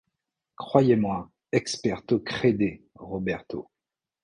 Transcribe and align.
Croyez-moi… 0.55 1.29
experto 1.51 2.21
crede 2.21 2.81
Roberto. 2.95 3.69